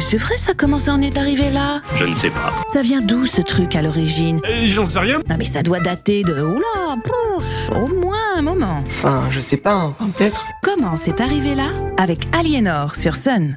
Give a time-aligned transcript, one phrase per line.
[0.00, 2.52] c'est vrai, ça commence à en être arrivé là Je ne sais pas.
[2.68, 5.20] Ça vient d'où ce truc à l'origine Euh, J'en sais rien.
[5.28, 6.40] Non mais ça doit dater de...
[6.42, 8.82] Oula, pouf, au moins un moment.
[8.86, 9.94] Enfin, je sais pas, hein.
[9.98, 10.44] Enfin, peut-être.
[10.62, 13.56] Comment c'est arrivé là Avec Aliénor sur Sun.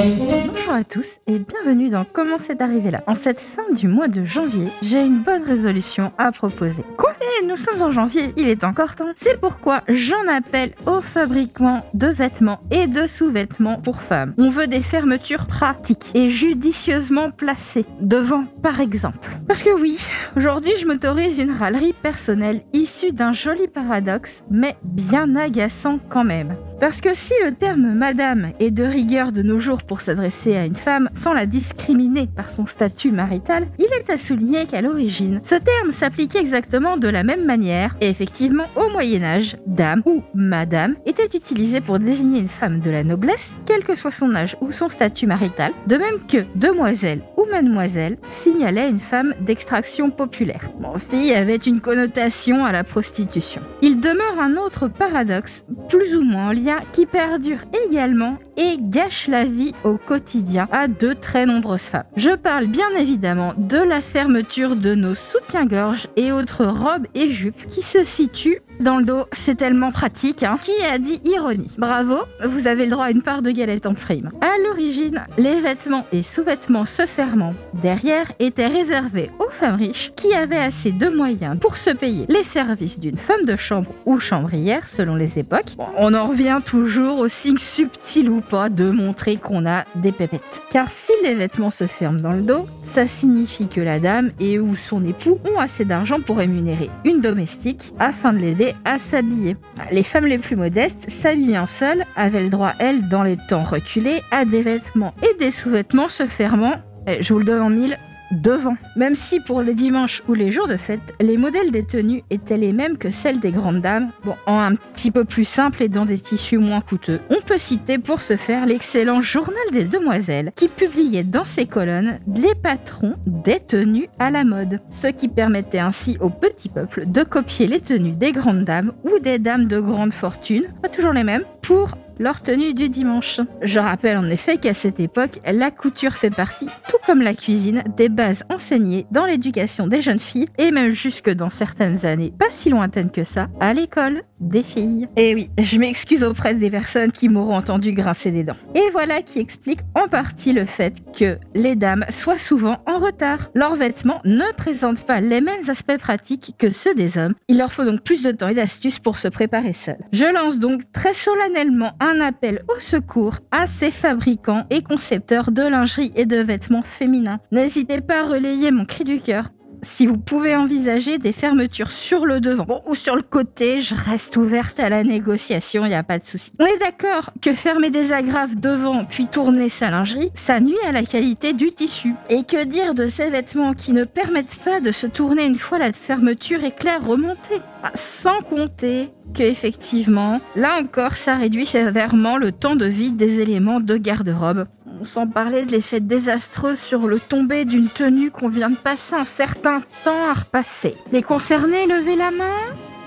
[0.00, 3.02] Bonjour à tous et bienvenue dans Comment c'est arrivé là.
[3.06, 6.82] En cette fin du mois de janvier, j'ai une bonne résolution à proposer.
[6.96, 7.12] Quoi?
[7.20, 9.10] Et nous sommes en janvier, il est encore temps.
[9.16, 14.32] C'est pourquoi j'en appelle aux fabricants de vêtements et de sous-vêtements pour femmes.
[14.38, 19.28] On veut des fermetures pratiques et judicieusement placées devant par exemple.
[19.48, 19.98] Parce que oui,
[20.34, 26.56] aujourd'hui je m'autorise une râlerie personnelle issue d'un joli paradoxe, mais bien agaçant quand même.
[26.80, 30.64] Parce que si le terme madame est de rigueur de nos jours pour s'adresser à
[30.64, 35.40] une femme sans la discriminer par son statut marital, il est à souligner qu'à l'origine,
[35.44, 40.22] ce terme s'appliquait exactement de la même manière et effectivement au Moyen Âge, dame ou
[40.34, 44.56] madame était utilisé pour désigner une femme de la noblesse, quel que soit son âge
[44.62, 50.70] ou son statut marital, de même que demoiselle ou mademoiselle signalait une femme d'extraction populaire.
[50.80, 53.60] Bon, fille avait une connotation à la prostitution.
[53.82, 56.52] Il demeure un autre paradoxe, plus ou moins en
[56.92, 62.04] qui perdure également et gâche la vie au quotidien à de très nombreuses femmes.
[62.16, 67.66] Je parle bien évidemment de la fermeture de nos soutiens-gorge et autres robes et jupes
[67.70, 69.24] qui se situent dans le dos.
[69.32, 70.42] C'est tellement pratique.
[70.42, 70.58] Hein.
[70.60, 71.70] Qui a dit ironie?
[71.78, 74.30] Bravo, vous avez le droit à une part de galette en prime.
[74.40, 80.34] À l'origine, les vêtements et sous-vêtements se fermant derrière étaient réservés aux femmes riches qui
[80.34, 84.88] avaient assez de moyens pour se payer les services d'une femme de chambre ou chambrière
[84.88, 85.76] selon les époques.
[85.96, 90.40] On en revient toujours au signe subtil ou de montrer qu'on a des pépettes.
[90.70, 94.58] Car si les vêtements se ferment dans le dos, ça signifie que la dame et
[94.58, 99.56] ou son époux ont assez d'argent pour rémunérer une domestique afin de l'aider à s'habiller.
[99.92, 104.22] Les femmes les plus modestes, s'habillant seules, avaient le droit, elles, dans les temps reculés,
[104.30, 106.74] à des vêtements et des sous-vêtements se fermant,
[107.06, 107.96] eh, je vous le donne en mille,
[108.30, 108.76] devant.
[108.96, 112.56] Même si pour les dimanches ou les jours de fête, les modèles des tenues étaient
[112.56, 115.88] les mêmes que celles des grandes dames, bon, en un petit peu plus simple et
[115.88, 117.20] dans des tissus moins coûteux.
[117.30, 122.18] On peut citer pour ce faire l'excellent Journal des Demoiselles qui publiait dans ses colonnes
[122.34, 127.22] les patrons des tenues à la mode, ce qui permettait ainsi au petit peuple de
[127.22, 131.24] copier les tenues des grandes dames ou des dames de grande fortune, pas toujours les
[131.24, 133.40] mêmes, pour leur tenue du dimanche.
[133.62, 137.82] Je rappelle en effet qu'à cette époque, la couture fait partie, tout comme la cuisine,
[137.96, 142.50] des bases enseignées dans l'éducation des jeunes filles et même jusque dans certaines années, pas
[142.50, 145.08] si lointaines que ça, à l'école des filles.
[145.16, 148.56] Et oui, je m'excuse auprès des personnes qui m'auront entendu grincer des dents.
[148.74, 153.48] Et voilà qui explique en partie le fait que les dames soient souvent en retard.
[153.54, 157.34] Leurs vêtements ne présentent pas les mêmes aspects pratiques que ceux des hommes.
[157.48, 159.98] Il leur faut donc plus de temps et d'astuces pour se préparer seuls.
[160.12, 165.52] Je lance donc très solennellement un un appel au secours à ces fabricants et concepteurs
[165.52, 167.38] de lingerie et de vêtements féminins.
[167.52, 169.50] N'hésitez pas à relayer mon cri du cœur.
[169.82, 173.94] Si vous pouvez envisager des fermetures sur le devant bon, ou sur le côté, je
[173.94, 176.52] reste ouverte à la négociation, il n'y a pas de souci.
[176.58, 180.92] On est d'accord que fermer des agrafes devant puis tourner sa lingerie, ça nuit à
[180.92, 182.14] la qualité du tissu.
[182.28, 185.78] Et que dire de ces vêtements qui ne permettent pas de se tourner une fois
[185.78, 187.60] la fermeture éclair remontée
[187.94, 193.80] Sans compter que effectivement, là encore, ça réduit sévèrement le temps de vie des éléments
[193.80, 194.66] de garde-robe.
[195.04, 199.24] Sans parler de l'effet désastreux sur le tombé d'une tenue qu'on vient de passer un
[199.24, 200.94] certain temps à repasser.
[201.10, 202.58] Les concernés, levez la main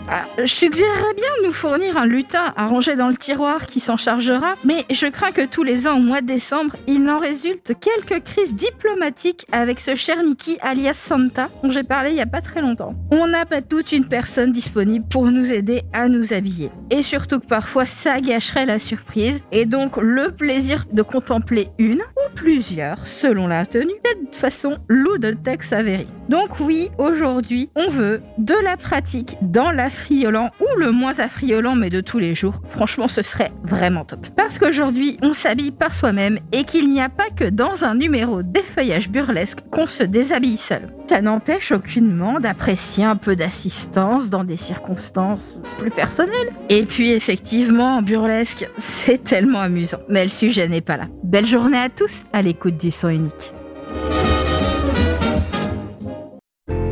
[0.09, 3.97] ah, je suggérerais bien de nous fournir un lutin à dans le tiroir qui s'en
[3.97, 7.73] chargera, mais je crains que tous les ans au mois de décembre, il n'en résulte
[7.79, 12.25] quelques crises diplomatiques avec ce cher Niki alias Santa dont j'ai parlé il y a
[12.25, 12.95] pas très longtemps.
[13.11, 16.71] On n'a pas toute une personne disponible pour nous aider à nous habiller.
[16.89, 22.01] Et surtout que parfois ça gâcherait la surprise et donc le plaisir de contempler une
[22.01, 26.07] ou plusieurs, selon la tenue, de toute façon loup de Tex Avery.
[26.29, 31.75] Donc oui, aujourd'hui, on veut de la pratique dans la affriolant ou le moins affriolant
[31.75, 34.25] mais de tous les jours, franchement ce serait vraiment top.
[34.35, 38.41] Parce qu'aujourd'hui on s'habille par soi-même et qu'il n'y a pas que dans un numéro
[38.41, 40.93] d'effeuillage burlesque qu'on se déshabille seul.
[41.07, 45.41] Ça n'empêche aucunement d'apprécier un peu d'assistance dans des circonstances
[45.77, 46.51] plus personnelles.
[46.69, 49.99] Et puis effectivement en burlesque c'est tellement amusant.
[50.09, 51.07] Mais le sujet n'est pas là.
[51.23, 53.53] Belle journée à tous à l'écoute du son unique.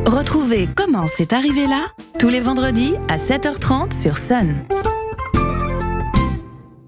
[0.06, 1.86] Retrouvez Comment c'est arrivé là
[2.18, 4.54] tous les vendredis à 7h30 sur Sun.